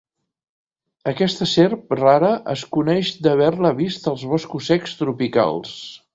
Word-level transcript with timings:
Aquesta 1.11 1.47
serp 1.51 1.93
rara 1.99 2.31
es 2.55 2.65
coneix 2.79 3.13
d'haver-la 3.27 3.75
vist 3.83 4.11
als 4.15 4.27
boscos 4.33 4.73
secs 4.73 4.99
tropicals. 5.05 5.79